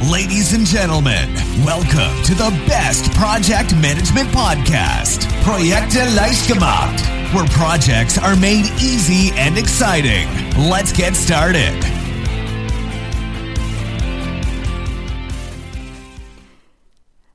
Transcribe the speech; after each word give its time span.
Ladies 0.00 0.52
and 0.54 0.64
gentlemen, 0.64 1.28
welcome 1.66 2.22
to 2.22 2.32
the 2.32 2.56
best 2.68 3.12
project 3.14 3.74
management 3.74 4.30
podcast, 4.30 5.26
Projekte 5.42 6.04
leicht 6.14 6.46
gemacht, 6.46 7.02
where 7.34 7.48
projects 7.48 8.16
are 8.16 8.36
made 8.36 8.70
easy 8.78 9.32
and 9.36 9.58
exciting. 9.58 10.28
Let's 10.56 10.92
get 10.92 11.16
started. 11.16 11.74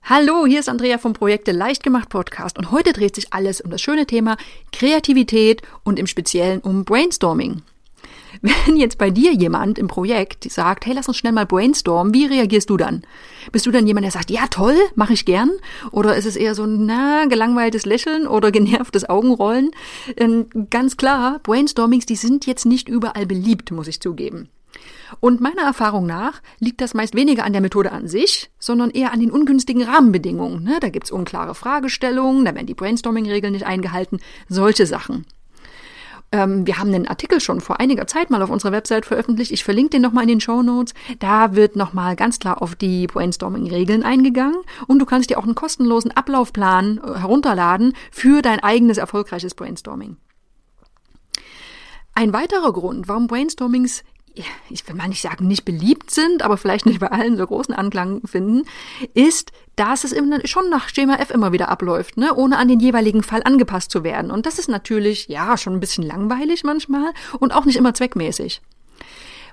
Hallo, 0.03 0.45
hier 0.45 0.61
ist 0.61 0.69
Andrea 0.69 0.97
vom 0.97 1.11
Projekte 1.11 1.51
leicht 1.51 1.83
gemacht 1.83 2.07
Podcast 2.07 2.57
und 2.57 2.71
heute 2.71 2.93
dreht 2.93 3.15
sich 3.15 3.33
alles 3.33 3.59
um 3.59 3.71
das 3.71 3.81
schöne 3.81 4.05
Thema 4.05 4.37
Kreativität 4.71 5.61
und 5.83 5.99
im 5.99 6.07
Speziellen 6.07 6.61
um 6.61 6.85
Brainstorming. 6.85 7.61
Wenn 8.65 8.75
jetzt 8.75 8.97
bei 8.97 9.09
dir 9.09 9.31
jemand 9.33 9.79
im 9.79 9.87
Projekt 9.87 10.51
sagt, 10.51 10.85
hey, 10.85 10.93
lass 10.93 11.07
uns 11.07 11.15
schnell 11.15 11.31
mal 11.31 11.45
brainstormen, 11.45 12.13
wie 12.13 12.25
reagierst 12.25 12.69
du 12.69 12.75
dann? 12.75 13.03
Bist 13.53 13.65
du 13.65 13.71
dann 13.71 13.87
jemand, 13.87 14.03
der 14.03 14.11
sagt, 14.11 14.29
ja 14.29 14.47
toll, 14.49 14.75
mache 14.95 15.13
ich 15.13 15.23
gern? 15.23 15.49
Oder 15.91 16.17
ist 16.17 16.25
es 16.25 16.35
eher 16.35 16.53
so 16.53 16.65
ein 16.65 16.85
na, 16.85 17.23
gelangweiltes 17.25 17.85
Lächeln 17.85 18.27
oder 18.27 18.51
genervtes 18.51 19.09
Augenrollen? 19.09 19.71
Ähm, 20.17 20.47
ganz 20.69 20.97
klar, 20.97 21.39
Brainstormings, 21.41 22.05
die 22.05 22.17
sind 22.17 22.45
jetzt 22.45 22.65
nicht 22.65 22.89
überall 22.89 23.25
beliebt, 23.25 23.71
muss 23.71 23.87
ich 23.87 24.01
zugeben. 24.01 24.49
Und 25.21 25.39
meiner 25.39 25.61
Erfahrung 25.61 26.05
nach 26.05 26.41
liegt 26.59 26.81
das 26.81 26.93
meist 26.93 27.15
weniger 27.15 27.45
an 27.45 27.53
der 27.53 27.61
Methode 27.61 27.93
an 27.93 28.09
sich, 28.09 28.49
sondern 28.59 28.89
eher 28.89 29.13
an 29.13 29.21
den 29.21 29.31
ungünstigen 29.31 29.83
Rahmenbedingungen. 29.83 30.63
Ne? 30.63 30.79
Da 30.81 30.89
gibt's 30.89 31.11
unklare 31.11 31.55
Fragestellungen, 31.55 32.43
da 32.43 32.53
werden 32.53 32.67
die 32.67 32.73
Brainstorming-Regeln 32.73 33.53
nicht 33.53 33.65
eingehalten, 33.65 34.19
solche 34.49 34.85
Sachen. 34.85 35.25
Ähm, 36.33 36.65
wir 36.65 36.79
haben 36.79 36.93
einen 36.93 37.07
Artikel 37.07 37.39
schon 37.39 37.61
vor 37.61 37.79
einiger 37.79 38.07
Zeit 38.07 38.31
mal 38.31 38.41
auf 38.41 38.49
unserer 38.49 38.71
Website 38.71 39.05
veröffentlicht. 39.05 39.51
Ich 39.51 39.63
verlinke 39.63 39.91
den 39.91 40.01
nochmal 40.01 40.23
in 40.23 40.29
den 40.29 40.41
Show 40.41 40.63
Notes. 40.63 40.95
Da 41.19 41.55
wird 41.55 41.75
nochmal 41.75 42.15
ganz 42.15 42.39
klar 42.39 42.61
auf 42.61 42.73
die 42.73 43.05
Brainstorming-Regeln 43.05 44.01
eingegangen 44.01 44.57
und 44.87 44.97
du 44.97 45.05
kannst 45.05 45.29
dir 45.29 45.37
auch 45.37 45.43
einen 45.43 45.53
kostenlosen 45.53 46.11
Ablaufplan 46.11 46.97
äh, 46.97 47.19
herunterladen 47.19 47.93
für 48.11 48.41
dein 48.41 48.59
eigenes 48.59 48.97
erfolgreiches 48.97 49.53
Brainstorming. 49.53 50.17
Ein 52.15 52.33
weiterer 52.33 52.73
Grund, 52.73 53.07
warum 53.07 53.27
Brainstormings 53.27 54.03
ich 54.69 54.87
will 54.87 54.95
mal 54.95 55.07
nicht 55.07 55.21
sagen, 55.21 55.47
nicht 55.47 55.65
beliebt 55.65 56.11
sind, 56.11 56.41
aber 56.41 56.57
vielleicht 56.57 56.85
nicht 56.85 56.99
bei 56.99 57.11
allen 57.11 57.37
so 57.37 57.45
großen 57.45 57.73
Anklang 57.73 58.21
finden, 58.25 58.63
ist, 59.13 59.51
dass 59.75 60.03
es 60.03 60.15
schon 60.49 60.69
nach 60.69 60.89
Schema 60.89 61.15
F 61.15 61.29
immer 61.29 61.51
wieder 61.51 61.69
abläuft, 61.69 62.17
ne, 62.17 62.33
ohne 62.33 62.57
an 62.57 62.67
den 62.67 62.79
jeweiligen 62.79 63.23
Fall 63.23 63.41
angepasst 63.43 63.91
zu 63.91 64.03
werden. 64.03 64.31
Und 64.31 64.45
das 64.45 64.59
ist 64.59 64.69
natürlich, 64.69 65.27
ja, 65.27 65.57
schon 65.57 65.73
ein 65.73 65.79
bisschen 65.79 66.03
langweilig 66.03 66.63
manchmal 66.63 67.13
und 67.39 67.53
auch 67.53 67.65
nicht 67.65 67.75
immer 67.75 67.93
zweckmäßig. 67.93 68.61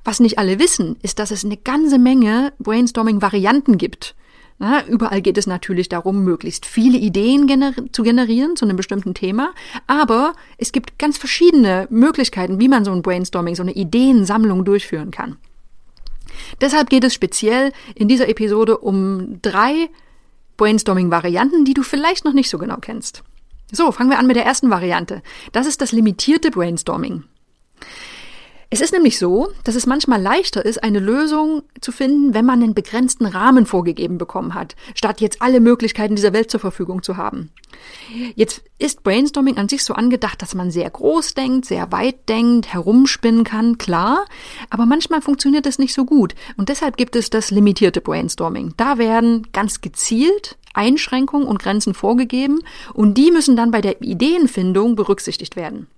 Was 0.05 0.20
nicht 0.20 0.39
alle 0.39 0.58
wissen, 0.58 0.97
ist, 1.03 1.19
dass 1.19 1.31
es 1.31 1.45
eine 1.45 1.58
ganze 1.58 1.98
Menge 1.98 2.53
Brainstorming-Varianten 2.58 3.77
gibt. 3.77 4.14
Na, 4.62 4.86
überall 4.86 5.22
geht 5.22 5.39
es 5.39 5.47
natürlich 5.47 5.89
darum, 5.89 6.22
möglichst 6.22 6.66
viele 6.66 6.98
Ideen 6.98 7.47
gener 7.47 7.72
zu 7.92 8.03
generieren 8.03 8.56
zu 8.56 8.67
einem 8.67 8.77
bestimmten 8.77 9.14
Thema, 9.14 9.55
aber 9.86 10.34
es 10.58 10.70
gibt 10.70 10.98
ganz 10.98 11.17
verschiedene 11.17 11.86
Möglichkeiten, 11.89 12.61
wie 12.61 12.69
man 12.69 12.84
so 12.84 12.92
ein 12.92 13.00
Brainstorming, 13.00 13.55
so 13.55 13.62
eine 13.62 13.72
Ideensammlung 13.72 14.67
durchführen 14.67 15.11
kann. 15.12 15.39
Deshalb 16.61 16.91
geht 16.91 17.05
es 17.05 17.14
speziell 17.14 17.72
in 17.94 18.06
dieser 18.06 18.28
Episode 18.28 18.77
um 18.77 19.41
drei 19.41 19.89
Brainstorming-Varianten, 20.58 21.64
die 21.64 21.74
du 21.74 21.83
vielleicht 21.83 22.27
noch 22.27 22.34
nicht 22.34 22.50
so 22.50 22.58
genau 22.58 22.77
kennst. 22.83 23.22
So, 23.72 23.92
fangen 23.92 24.11
wir 24.11 24.19
an 24.19 24.27
mit 24.27 24.36
der 24.36 24.45
ersten 24.45 24.69
Variante. 24.69 25.22
Das 25.52 25.67
ist 25.67 25.80
das 25.80 25.92
limitierte 25.92 26.50
Brainstorming. 26.50 27.24
Es 28.73 28.81
ist 28.81 28.93
nämlich 28.93 29.19
so, 29.19 29.49
dass 29.65 29.75
es 29.75 29.87
manchmal 29.87 30.23
leichter 30.23 30.65
ist, 30.65 30.85
eine 30.85 31.01
Lösung 31.01 31.65
zu 31.81 31.91
finden, 31.91 32.35
wenn 32.35 32.47
man 32.47 32.63
einen 32.63 32.73
begrenzten 32.73 33.27
Rahmen 33.27 33.67
vorgegeben 33.67 34.17
bekommen 34.17 34.55
hat, 34.55 34.77
statt 34.95 35.21
jetzt 35.21 35.43
alle 35.43 35.59
Möglichkeiten 35.59 36.15
dieser 36.15 36.33
Welt 36.33 36.53
zur 36.53 36.61
Verfügung 36.61 37.03
zu 37.03 37.17
haben. 37.17 37.51
Jetzt 38.37 38.63
ist 38.79 39.03
Brainstorming 39.03 39.57
an 39.57 39.69
sich 39.69 39.83
so 39.83 39.95
angedacht, 39.95 40.41
dass 40.41 40.55
man 40.55 40.70
sehr 40.70 40.89
groß 40.89 41.35
denkt, 41.35 41.64
sehr 41.64 41.91
weit 41.91 42.29
denkt, 42.29 42.73
herumspinnen 42.73 43.42
kann, 43.42 43.77
klar, 43.77 44.25
aber 44.70 44.86
manchmal 44.86 45.20
funktioniert 45.20 45.67
das 45.67 45.80
nicht 45.80 45.92
so 45.92 46.05
gut 46.05 46.36
und 46.57 46.69
deshalb 46.69 46.97
gibt 46.97 47.17
es 47.17 47.29
das 47.29 47.51
limitierte 47.51 48.01
Brainstorming. 48.01 48.75
Da 48.77 48.98
werden 48.98 49.48
ganz 49.53 49.80
gezielt 49.80 50.57
Einschränkungen 50.75 51.48
und 51.48 51.59
Grenzen 51.59 51.92
vorgegeben 51.92 52.61
und 52.95 53.14
die 53.14 53.33
müssen 53.33 53.57
dann 53.57 53.73
bei 53.73 53.80
der 53.80 54.01
Ideenfindung 54.01 54.95
berücksichtigt 54.95 55.57
werden. 55.57 55.89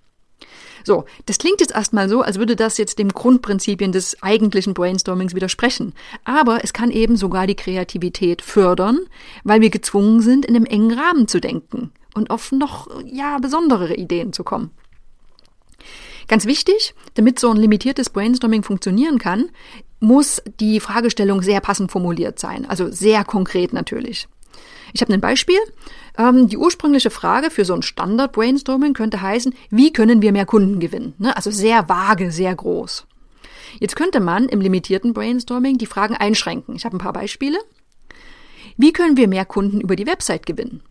So, 0.84 1.04
das 1.26 1.38
klingt 1.38 1.60
jetzt 1.60 1.74
erstmal 1.74 2.08
so, 2.08 2.22
als 2.22 2.38
würde 2.38 2.56
das 2.56 2.78
jetzt 2.78 2.98
dem 2.98 3.08
Grundprinzipien 3.08 3.92
des 3.92 4.22
eigentlichen 4.22 4.74
Brainstormings 4.74 5.34
widersprechen. 5.34 5.94
Aber 6.24 6.64
es 6.64 6.72
kann 6.72 6.90
eben 6.90 7.16
sogar 7.16 7.46
die 7.46 7.54
Kreativität 7.54 8.42
fördern, 8.42 8.98
weil 9.44 9.60
wir 9.60 9.70
gezwungen 9.70 10.20
sind, 10.20 10.44
in 10.44 10.56
einem 10.56 10.66
engen 10.66 10.98
Rahmen 10.98 11.28
zu 11.28 11.40
denken 11.40 11.92
und 12.14 12.30
auf 12.30 12.52
noch, 12.52 12.88
ja, 13.04 13.38
besondere 13.38 13.94
Ideen 13.94 14.32
zu 14.32 14.44
kommen. 14.44 14.70
Ganz 16.28 16.46
wichtig, 16.46 16.94
damit 17.14 17.38
so 17.38 17.50
ein 17.50 17.56
limitiertes 17.56 18.10
Brainstorming 18.10 18.62
funktionieren 18.62 19.18
kann, 19.18 19.50
muss 20.00 20.42
die 20.60 20.80
Fragestellung 20.80 21.42
sehr 21.42 21.60
passend 21.60 21.90
formuliert 21.92 22.38
sein, 22.38 22.68
also 22.68 22.90
sehr 22.90 23.24
konkret 23.24 23.72
natürlich. 23.72 24.28
Ich 24.92 25.00
habe 25.00 25.12
ein 25.12 25.20
Beispiel. 25.20 25.58
Ähm, 26.18 26.48
die 26.48 26.58
ursprüngliche 26.58 27.10
Frage 27.10 27.50
für 27.50 27.64
so 27.64 27.74
ein 27.74 27.82
Standard-Brainstorming 27.82 28.92
könnte 28.92 29.22
heißen, 29.22 29.54
wie 29.70 29.92
können 29.92 30.22
wir 30.22 30.32
mehr 30.32 30.46
Kunden 30.46 30.80
gewinnen? 30.80 31.14
Ne? 31.18 31.34
Also 31.36 31.50
sehr 31.50 31.88
vage, 31.88 32.30
sehr 32.30 32.54
groß. 32.54 33.06
Jetzt 33.80 33.96
könnte 33.96 34.20
man 34.20 34.48
im 34.48 34.60
limitierten 34.60 35.14
Brainstorming 35.14 35.78
die 35.78 35.86
Fragen 35.86 36.14
einschränken. 36.14 36.76
Ich 36.76 36.84
habe 36.84 36.96
ein 36.96 37.00
paar 37.00 37.12
Beispiele. 37.14 37.58
Wie 38.76 38.92
können 38.92 39.16
wir 39.16 39.28
mehr 39.28 39.44
Kunden 39.44 39.80
über 39.80 39.96
die 39.96 40.06
Website 40.06 40.46
gewinnen? 40.46 40.82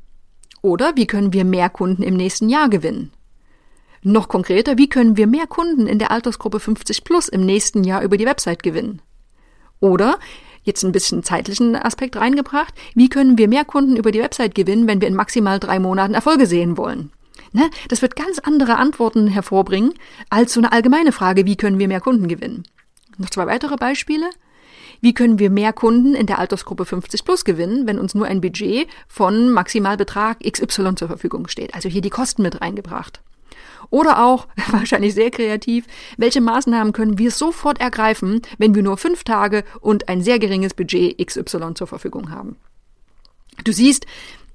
Oder 0.61 0.95
wie 0.95 1.07
können 1.07 1.33
wir 1.33 1.45
mehr 1.45 1.69
Kunden 1.69 2.03
im 2.03 2.15
nächsten 2.15 2.49
Jahr 2.49 2.69
gewinnen? 2.69 3.11
Noch 4.03 4.29
konkreter, 4.29 4.77
wie 4.77 4.89
können 4.89 5.17
wir 5.17 5.27
mehr 5.27 5.47
Kunden 5.47 5.85
in 5.85 5.99
der 5.99 6.11
Altersgruppe 6.11 6.59
50 6.59 7.03
plus 7.03 7.27
im 7.27 7.45
nächsten 7.45 7.83
Jahr 7.83 8.01
über 8.01 8.17
die 8.17 8.25
Website 8.25 8.63
gewinnen? 8.63 9.01
Oder 9.79 10.19
jetzt 10.63 10.83
ein 10.83 10.91
bisschen 10.91 11.23
zeitlichen 11.23 11.75
Aspekt 11.75 12.15
reingebracht. 12.15 12.73
Wie 12.95 13.09
können 13.09 13.37
wir 13.37 13.47
mehr 13.47 13.65
Kunden 13.65 13.95
über 13.95 14.11
die 14.11 14.21
Website 14.21 14.55
gewinnen, 14.55 14.87
wenn 14.87 15.01
wir 15.01 15.07
in 15.07 15.15
maximal 15.15 15.59
drei 15.59 15.79
Monaten 15.79 16.13
Erfolge 16.13 16.45
sehen 16.45 16.77
wollen? 16.77 17.11
Ne? 17.53 17.69
Das 17.89 18.01
wird 18.01 18.15
ganz 18.15 18.39
andere 18.39 18.77
Antworten 18.77 19.27
hervorbringen 19.27 19.93
als 20.29 20.53
so 20.53 20.59
eine 20.59 20.71
allgemeine 20.71 21.11
Frage, 21.11 21.45
wie 21.45 21.57
können 21.57 21.79
wir 21.79 21.87
mehr 21.87 22.01
Kunden 22.01 22.27
gewinnen? 22.27 22.63
Noch 23.17 23.29
zwei 23.29 23.45
weitere 23.47 23.75
Beispiele. 23.75 24.29
Wie 25.01 25.13
können 25.13 25.39
wir 25.39 25.49
mehr 25.49 25.73
Kunden 25.73 26.13
in 26.13 26.27
der 26.27 26.37
Altersgruppe 26.37 26.85
50 26.85 27.25
plus 27.25 27.43
gewinnen, 27.43 27.87
wenn 27.87 27.97
uns 27.97 28.13
nur 28.13 28.27
ein 28.27 28.39
Budget 28.39 28.87
von 29.07 29.51
Maximalbetrag 29.51 30.39
XY 30.39 30.95
zur 30.95 31.07
Verfügung 31.07 31.47
steht? 31.47 31.73
Also 31.73 31.89
hier 31.89 32.01
die 32.01 32.11
Kosten 32.11 32.43
mit 32.43 32.61
reingebracht. 32.61 33.21
Oder 33.89 34.23
auch, 34.23 34.47
wahrscheinlich 34.71 35.13
sehr 35.13 35.31
kreativ, 35.31 35.85
welche 36.17 36.41
Maßnahmen 36.41 36.93
können 36.93 37.17
wir 37.17 37.31
sofort 37.31 37.79
ergreifen, 37.79 38.41
wenn 38.57 38.75
wir 38.75 38.83
nur 38.83 38.97
fünf 38.97 39.23
Tage 39.23 39.63
und 39.79 40.09
ein 40.09 40.21
sehr 40.21 40.39
geringes 40.39 40.73
Budget 40.73 41.17
XY 41.25 41.73
zur 41.75 41.87
Verfügung 41.87 42.31
haben. 42.31 42.57
Du 43.63 43.71
siehst, 43.71 44.05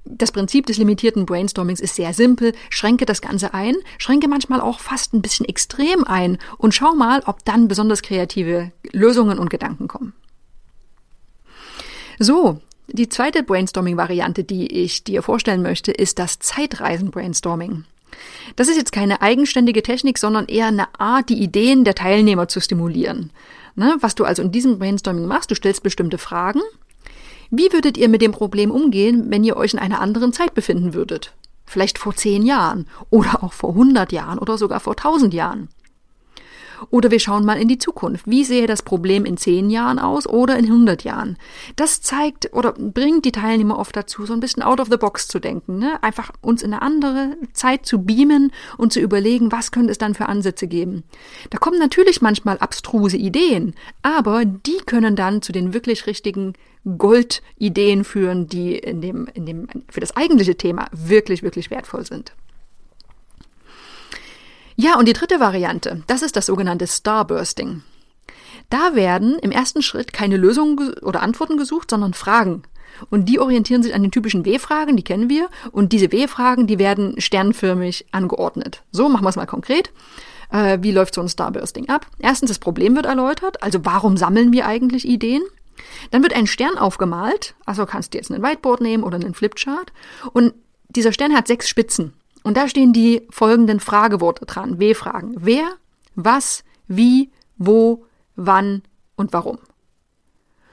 das 0.09 0.31
Prinzip 0.31 0.65
des 0.65 0.77
limitierten 0.77 1.25
Brainstormings 1.25 1.79
ist 1.81 1.95
sehr 1.95 2.13
simpel. 2.13 2.53
Schränke 2.69 3.05
das 3.05 3.21
Ganze 3.21 3.53
ein, 3.53 3.75
schränke 3.97 4.27
manchmal 4.27 4.61
auch 4.61 4.79
fast 4.79 5.13
ein 5.13 5.21
bisschen 5.21 5.45
extrem 5.45 6.05
ein 6.05 6.37
und 6.57 6.73
schau 6.73 6.95
mal, 6.95 7.21
ob 7.25 7.43
dann 7.45 7.67
besonders 7.67 8.01
kreative 8.01 8.71
Lösungen 8.91 9.37
und 9.37 9.49
Gedanken 9.49 9.87
kommen. 9.87 10.13
So, 12.19 12.61
die 12.87 13.09
zweite 13.09 13.43
Brainstorming-Variante, 13.43 14.43
die 14.43 14.67
ich 14.67 15.03
dir 15.03 15.21
vorstellen 15.21 15.61
möchte, 15.61 15.91
ist 15.91 16.19
das 16.19 16.39
Zeitreisen-Brainstorming. 16.39 17.83
Das 18.55 18.67
ist 18.67 18.77
jetzt 18.77 18.91
keine 18.91 19.21
eigenständige 19.21 19.83
Technik, 19.83 20.17
sondern 20.17 20.45
eher 20.45 20.67
eine 20.67 20.87
Art, 20.99 21.29
die 21.29 21.41
Ideen 21.41 21.83
der 21.83 21.95
Teilnehmer 21.95 22.47
zu 22.47 22.59
stimulieren. 22.59 23.31
Ne? 23.75 23.95
Was 23.99 24.15
du 24.15 24.25
also 24.25 24.41
in 24.41 24.51
diesem 24.51 24.79
Brainstorming 24.79 25.25
machst, 25.25 25.51
du 25.51 25.55
stellst 25.55 25.83
bestimmte 25.83 26.17
Fragen. 26.17 26.61
Wie 27.49 27.71
würdet 27.71 27.97
ihr 27.97 28.09
mit 28.09 28.21
dem 28.21 28.31
Problem 28.31 28.71
umgehen, 28.71 29.27
wenn 29.29 29.43
ihr 29.43 29.55
euch 29.55 29.73
in 29.73 29.79
einer 29.79 30.01
anderen 30.01 30.33
Zeit 30.33 30.53
befinden 30.53 30.93
würdet? 30.93 31.33
Vielleicht 31.65 31.97
vor 31.97 32.15
zehn 32.15 32.43
Jahren 32.43 32.87
oder 33.09 33.43
auch 33.43 33.53
vor 33.53 33.73
hundert 33.73 34.11
Jahren 34.11 34.39
oder 34.39 34.57
sogar 34.57 34.79
vor 34.79 34.95
tausend 34.95 35.33
Jahren. 35.33 35.69
Oder 36.89 37.11
wir 37.11 37.19
schauen 37.19 37.45
mal 37.45 37.59
in 37.59 37.67
die 37.67 37.77
Zukunft. 37.77 38.27
Wie 38.27 38.43
sehe 38.43 38.67
das 38.67 38.81
Problem 38.81 39.25
in 39.25 39.37
zehn 39.37 39.69
Jahren 39.69 39.99
aus 39.99 40.27
oder 40.27 40.57
in 40.57 40.71
hundert 40.71 41.03
Jahren? 41.03 41.37
Das 41.75 42.01
zeigt 42.01 42.53
oder 42.53 42.73
bringt 42.73 43.25
die 43.25 43.31
Teilnehmer 43.31 43.79
oft 43.79 43.95
dazu, 43.95 44.25
so 44.25 44.33
ein 44.33 44.39
bisschen 44.39 44.63
out 44.63 44.79
of 44.79 44.89
the 44.89 44.97
box 44.97 45.27
zu 45.27 45.39
denken. 45.39 45.79
Ne? 45.79 46.01
Einfach 46.03 46.31
uns 46.41 46.61
in 46.61 46.73
eine 46.73 46.81
andere 46.81 47.37
Zeit 47.53 47.85
zu 47.85 48.03
beamen 48.03 48.51
und 48.77 48.93
zu 48.93 48.99
überlegen, 48.99 49.51
was 49.51 49.71
könnte 49.71 49.91
es 49.91 49.97
dann 49.97 50.15
für 50.15 50.27
Ansätze 50.27 50.67
geben. 50.67 51.03
Da 51.49 51.57
kommen 51.57 51.79
natürlich 51.79 52.21
manchmal 52.21 52.57
abstruse 52.57 53.17
Ideen, 53.17 53.73
aber 54.01 54.45
die 54.45 54.77
können 54.85 55.15
dann 55.15 55.41
zu 55.41 55.51
den 55.51 55.73
wirklich 55.73 56.07
richtigen 56.07 56.53
Goldideen 56.97 58.03
führen, 58.03 58.47
die 58.47 58.77
in 58.77 59.01
dem, 59.01 59.27
in 59.33 59.45
dem, 59.45 59.67
für 59.89 59.99
das 59.99 60.15
eigentliche 60.15 60.55
Thema 60.55 60.87
wirklich, 60.91 61.43
wirklich 61.43 61.69
wertvoll 61.69 62.05
sind. 62.05 62.33
Ja, 64.79 64.97
und 64.99 65.07
die 65.07 65.13
dritte 65.13 65.39
Variante, 65.39 66.03
das 66.05 66.21
ist 66.21 66.35
das 66.35 66.45
sogenannte 66.45 66.85
Starbursting. 66.85 67.81
Da 68.69 68.93
werden 68.93 69.39
im 69.39 69.49
ersten 69.49 69.81
Schritt 69.81 70.13
keine 70.13 70.37
Lösungen 70.37 70.93
oder 71.01 71.23
Antworten 71.23 71.57
gesucht, 71.57 71.89
sondern 71.89 72.13
Fragen. 72.13 72.61
Und 73.09 73.27
die 73.27 73.39
orientieren 73.39 73.81
sich 73.81 73.95
an 73.95 74.03
den 74.03 74.11
typischen 74.11 74.45
W-Fragen, 74.45 74.95
die 74.95 75.03
kennen 75.03 75.29
wir. 75.29 75.49
Und 75.71 75.93
diese 75.93 76.11
W-Fragen, 76.11 76.67
die 76.67 76.77
werden 76.77 77.19
sternförmig 77.19 78.05
angeordnet. 78.11 78.83
So, 78.91 79.09
machen 79.09 79.25
wir 79.25 79.29
es 79.29 79.35
mal 79.35 79.47
konkret. 79.47 79.91
Äh, 80.51 80.77
wie 80.81 80.91
läuft 80.91 81.15
so 81.15 81.21
ein 81.21 81.29
Starbursting 81.29 81.89
ab? 81.89 82.05
Erstens, 82.19 82.49
das 82.49 82.59
Problem 82.59 82.95
wird 82.95 83.07
erläutert. 83.07 83.63
Also, 83.63 83.83
warum 83.83 84.15
sammeln 84.15 84.53
wir 84.53 84.67
eigentlich 84.67 85.07
Ideen? 85.07 85.41
Dann 86.11 86.21
wird 86.21 86.35
ein 86.35 86.45
Stern 86.45 86.77
aufgemalt. 86.77 87.55
Also 87.65 87.87
kannst 87.87 88.13
du 88.13 88.19
jetzt 88.19 88.29
ein 88.29 88.43
Whiteboard 88.43 88.81
nehmen 88.81 89.03
oder 89.03 89.15
einen 89.15 89.33
Flipchart. 89.33 89.91
Und 90.33 90.53
dieser 90.89 91.13
Stern 91.13 91.35
hat 91.35 91.47
sechs 91.47 91.67
Spitzen. 91.67 92.13
Und 92.47 92.55
da 92.55 92.69
stehen 92.69 92.93
die 92.93 93.27
folgenden 93.29 93.81
Frageworte 93.81 94.45
dran. 94.45 94.79
W-Fragen. 94.79 95.35
Wer, 95.37 95.67
was, 96.15 96.63
wie, 96.87 97.29
wo, 97.57 98.05
wann 98.37 98.83
und 99.17 99.33
warum. 99.33 99.57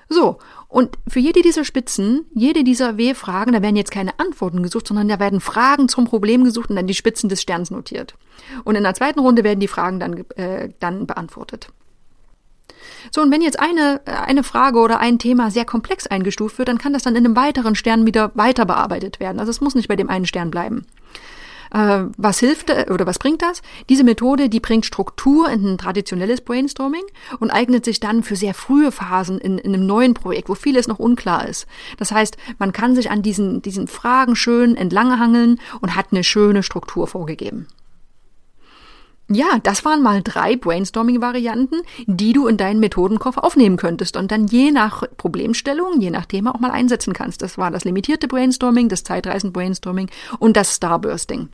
So, 0.09 0.39
und 0.69 0.97
für 1.09 1.19
jede 1.19 1.43
dieser 1.43 1.65
Spitzen, 1.65 2.27
jede 2.33 2.63
dieser 2.63 2.97
W-Fragen, 2.97 3.55
da 3.55 3.61
werden 3.61 3.75
jetzt 3.75 3.91
keine 3.91 4.17
Antworten 4.21 4.63
gesucht, 4.63 4.87
sondern 4.87 5.09
da 5.09 5.19
werden 5.19 5.41
Fragen 5.41 5.89
zum 5.89 6.05
Problem 6.05 6.45
gesucht 6.45 6.71
und 6.71 6.77
dann 6.77 6.87
die 6.87 6.95
Spitzen 6.95 7.29
des 7.29 7.43
Sterns 7.43 7.73
notiert. 7.73 8.15
Und 8.63 8.77
in 8.77 8.85
der 8.85 8.95
zweiten 8.95 9.19
Runde 9.19 9.43
werden 9.43 9.59
die 9.59 9.67
Fragen 9.67 9.99
dann, 9.99 10.25
äh, 10.37 10.69
dann 10.79 11.09
beantwortet. 11.09 11.71
So, 13.11 13.21
und 13.21 13.33
wenn 13.33 13.43
jetzt 13.43 13.59
eine, 13.59 14.01
eine 14.07 14.45
Frage 14.45 14.79
oder 14.79 15.01
ein 15.01 15.19
Thema 15.19 15.51
sehr 15.51 15.65
komplex 15.65 16.07
eingestuft 16.07 16.57
wird, 16.59 16.69
dann 16.69 16.79
kann 16.79 16.93
das 16.93 17.03
dann 17.03 17.17
in 17.17 17.25
einem 17.25 17.35
weiteren 17.35 17.75
Stern 17.75 18.07
wieder 18.07 18.31
weiter 18.37 18.65
bearbeitet 18.65 19.19
werden. 19.19 19.41
Also 19.41 19.51
es 19.51 19.61
muss 19.61 19.75
nicht 19.75 19.89
bei 19.89 19.97
dem 19.97 20.09
einen 20.09 20.27
Stern 20.27 20.53
bleiben. 20.53 20.87
Äh, 21.75 22.05
was 22.17 22.39
hilft 22.39 22.71
äh, 22.71 22.87
oder 22.89 23.05
was 23.05 23.19
bringt 23.19 23.43
das? 23.43 23.61
Diese 23.89 24.05
Methode, 24.05 24.49
die 24.49 24.61
bringt 24.61 24.87
Struktur 24.87 25.51
in 25.51 25.67
ein 25.67 25.79
traditionelles 25.79 26.41
Brainstorming 26.41 27.03
und 27.41 27.51
eignet 27.51 27.85
sich 27.85 27.99
dann 27.99 28.23
für 28.23 28.37
sehr 28.37 28.55
frühe 28.55 28.93
Phasen 28.93 29.39
in, 29.39 29.59
in 29.59 29.75
einem 29.75 29.85
neuen 29.85 30.15
Projekt, 30.15 30.49
wo 30.49 30.55
vieles 30.55 30.87
noch 30.87 31.01
unklar 31.01 31.49
ist. 31.49 31.67
Das 31.99 32.13
heißt, 32.13 32.37
man 32.59 32.73
kann 32.73 32.95
sich 32.95 33.11
an 33.11 33.23
diesen, 33.23 33.61
diesen 33.61 33.89
Fragen 33.89 34.37
schön 34.37 34.77
entlanghangeln 34.77 35.61
und 35.81 35.97
hat 35.97 36.07
eine 36.13 36.23
schöne 36.23 36.63
Struktur 36.63 37.09
vorgegeben. 37.09 37.67
Ja, 39.29 39.59
das 39.63 39.85
waren 39.87 40.03
mal 40.03 40.23
drei 40.23 40.55
Brainstorming-Varianten, 40.55 41.81
die 42.07 42.35
du 42.35 42.47
in 42.47 42.59
deinen 42.59 42.79
Methodenkoffer 42.79 43.43
aufnehmen 43.43 43.79
könntest 43.79 44.19
und 44.19 44.31
dann 44.31 44.47
je 44.47 44.71
nach 44.71 45.03
Problemstellung, 45.17 45.99
je 46.01 46.11
nach 46.11 46.27
Thema 46.27 46.55
auch 46.55 46.61
mal 46.61 46.71
einsetzen 46.71 47.15
kannst. 47.15 47.41
Das 47.41 47.57
war 47.57 47.71
das 47.71 47.85
limitierte 47.85 48.29
Brainstorming, 48.29 48.91
das 48.91 49.03
Zeitreisen-Brainstorming 49.03 50.11
und 50.39 50.59
das 50.59 50.77
Starbursting. 50.77 51.49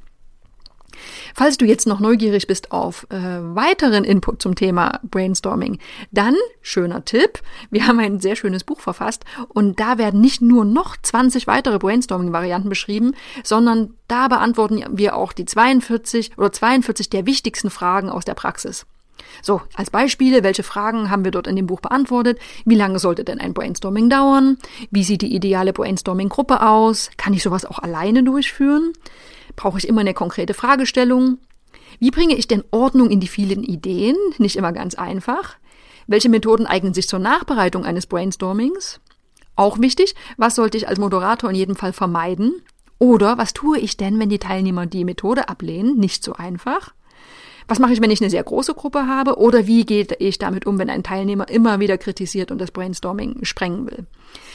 Falls 1.35 1.57
du 1.59 1.65
jetzt 1.65 1.87
noch 1.87 2.01
neugierig 2.01 2.47
bist 2.47 2.73
auf 2.73 3.07
äh, 3.11 3.17
weiteren 3.17 4.05
Input 4.05 4.43
zum 4.43 4.55
Thema 4.55 5.01
Brainstorming, 5.03 5.79
dann 6.11 6.37
schöner 6.61 7.05
Tipp. 7.05 7.41
Wir 7.71 7.87
haben 7.87 8.01
ein 8.01 8.21
sehr 8.21 8.37
schönes 8.37 8.65
Buch 8.65 8.81
verfasst 8.81 9.25
und 9.49 9.81
da 9.81 9.99
werden 9.99 10.21
nicht 10.21 10.43
nur 10.43 10.65
noch 10.65 10.97
20 11.01 11.47
weitere 11.47 11.79
Brainstorming-Varianten 11.79 12.69
beschrieben, 12.69 13.13
sondern 13.43 13.95
da 14.09 14.29
beantworten 14.29 14.85
wir 14.91 15.17
auch 15.17 15.33
die 15.33 15.45
42 15.45 16.37
oder 16.37 16.53
42 16.53 17.11
der 17.11 17.27
wichtigsten 17.27 17.71
Fragen 17.71 18.11
aus 18.11 18.25
der 18.25 18.35
Praxis. 18.35 18.87
So, 19.43 19.63
als 19.75 19.91
Beispiele, 19.91 20.43
welche 20.43 20.63
Fragen 20.63 21.11
haben 21.11 21.25
wir 21.25 21.31
dort 21.31 21.47
in 21.47 21.57
dem 21.57 21.67
Buch 21.67 21.81
beantwortet? 21.81 22.39
Wie 22.65 22.75
lange 22.75 22.99
sollte 22.99 23.25
denn 23.25 23.41
ein 23.41 23.55
Brainstorming 23.55 24.11
dauern? 24.11 24.59
Wie 24.91 25.05
sieht 25.05 25.23
die 25.23 25.35
ideale 25.35 25.73
Brainstorming-Gruppe 25.73 26.63
aus? 26.63 27.11
Kann 27.17 27.35
ich 27.35 27.43
sowas 27.43 27.65
auch 27.65 27.79
alleine 27.79 28.23
durchführen? 28.23 28.93
Brauche 29.56 29.79
ich 29.79 29.88
immer 29.88 30.00
eine 30.00 30.14
konkrete 30.14 30.55
Fragestellung? 30.55 31.38
Wie 31.99 32.11
bringe 32.11 32.35
ich 32.35 32.49
denn 32.49 32.64
Ordnung 32.70 33.11
in 33.11 33.20
die 33.20 33.29
vielen 33.29 33.62
Ideen? 33.62 34.17
Nicht 34.38 34.56
immer 34.56 34.73
ganz 34.73 34.94
einfach. 34.94 35.56
Welche 36.06 36.29
Methoden 36.29 36.67
eignen 36.67 36.94
sich 36.94 37.08
zur 37.08 37.19
Nachbereitung 37.19 37.85
eines 37.85 38.06
Brainstormings? 38.06 39.00
Auch 39.56 39.79
wichtig, 39.79 40.14
was 40.37 40.55
sollte 40.55 40.79
ich 40.79 40.88
als 40.88 40.99
Moderator 40.99 41.50
in 41.50 41.56
jedem 41.56 41.76
Fall 41.76 41.93
vermeiden? 41.93 42.62
Oder 42.99 43.38
was 43.38 43.52
tue 43.52 43.79
ich 43.79 43.97
denn, 43.97 44.19
wenn 44.19 44.29
die 44.29 44.38
Teilnehmer 44.38 44.87
die 44.87 45.05
Methode 45.05 45.49
ablehnen? 45.49 45.97
Nicht 45.99 46.25
so 46.25 46.35
einfach. 46.35 46.93
Was 47.71 47.79
mache 47.79 47.93
ich, 47.93 48.03
wenn 48.03 48.11
ich 48.11 48.21
eine 48.21 48.31
sehr 48.31 48.43
große 48.43 48.75
Gruppe 48.75 49.07
habe? 49.07 49.39
Oder 49.39 49.69
wie 49.69 49.87
gehe 49.87 50.05
ich 50.19 50.41
damit 50.41 50.67
um, 50.67 50.81
wenn 50.81 50.91
ein 50.91 51.05
Teilnehmer 51.05 51.49
immer 51.49 51.79
wieder 51.79 51.99
kritisiert 51.99 52.51
und 52.51 52.61
das 52.61 52.73
Brainstorming 52.73 53.45
sprengen 53.45 53.87
will? 53.87 54.07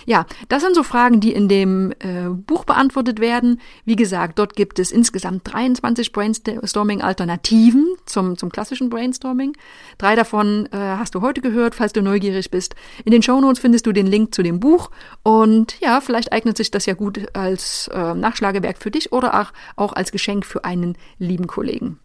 Ja, 0.05 0.25
das 0.49 0.61
sind 0.61 0.75
so 0.75 0.83
Fragen, 0.83 1.21
die 1.21 1.31
in 1.31 1.47
dem 1.47 1.93
äh, 1.99 2.27
Buch 2.29 2.65
beantwortet 2.65 3.21
werden. 3.21 3.61
Wie 3.85 3.95
gesagt, 3.95 4.37
dort 4.37 4.57
gibt 4.57 4.79
es 4.79 4.91
insgesamt 4.91 5.43
23 5.45 6.11
Brainstorming-Alternativen 6.11 7.95
zum, 8.05 8.37
zum 8.37 8.51
klassischen 8.51 8.89
Brainstorming. 8.89 9.53
Drei 9.97 10.17
davon 10.17 10.67
äh, 10.73 10.77
hast 10.77 11.15
du 11.15 11.21
heute 11.21 11.39
gehört, 11.39 11.73
falls 11.73 11.93
du 11.93 12.01
neugierig 12.01 12.51
bist. 12.51 12.75
In 13.05 13.13
den 13.13 13.21
Shownotes 13.21 13.59
findest 13.59 13.85
du 13.85 13.93
den 13.93 14.07
Link 14.07 14.35
zu 14.35 14.43
dem 14.43 14.59
Buch. 14.59 14.91
Und 15.23 15.79
ja, 15.79 16.01
vielleicht 16.01 16.33
eignet 16.33 16.57
sich 16.57 16.69
das 16.69 16.85
ja 16.85 16.95
gut 16.95 17.27
als 17.31 17.89
äh, 17.93 18.13
Nachschlagewerk 18.13 18.77
für 18.77 18.91
dich 18.91 19.13
oder 19.13 19.39
auch, 19.39 19.53
auch 19.77 19.93
als 19.93 20.11
Geschenk 20.11 20.45
für 20.45 20.65
einen 20.65 20.97
lieben 21.17 21.47
Kollegen. 21.47 21.97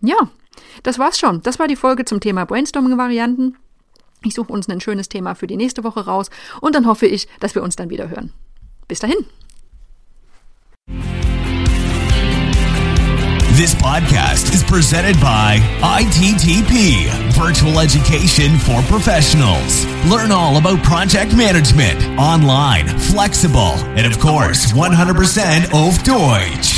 Ja, 0.00 0.16
das 0.82 0.98
war's 0.98 1.18
schon. 1.18 1.42
Das 1.42 1.58
war 1.58 1.68
die 1.68 1.76
Folge 1.76 2.04
zum 2.04 2.20
Thema 2.20 2.44
Brainstorming-Varianten. 2.44 3.56
Ich 4.22 4.34
suche 4.34 4.52
uns 4.52 4.68
ein 4.68 4.80
schönes 4.80 5.08
Thema 5.08 5.34
für 5.34 5.46
die 5.46 5.56
nächste 5.56 5.84
Woche 5.84 6.04
raus 6.04 6.30
und 6.60 6.74
dann 6.74 6.86
hoffe 6.86 7.06
ich, 7.06 7.28
dass 7.40 7.54
wir 7.54 7.62
uns 7.62 7.76
dann 7.76 7.90
wieder 7.90 8.08
hören. 8.08 8.32
Bis 8.88 9.00
dahin. 9.00 9.26
This 13.56 13.74
podcast 13.74 14.52
is 14.52 14.62
presented 14.62 15.18
by 15.18 15.60
ITTP, 15.80 17.08
Virtual 17.32 17.80
Education 17.80 18.58
for 18.58 18.82
Professionals. 18.82 19.86
Learn 20.10 20.30
all 20.30 20.58
about 20.58 20.82
project 20.82 21.34
management, 21.34 21.96
online, 22.18 22.86
flexible, 22.98 23.72
and 23.96 24.06
of 24.06 24.18
course, 24.20 24.66
100% 24.74 25.72
auf 25.72 26.02
Deutsch. 26.02 26.75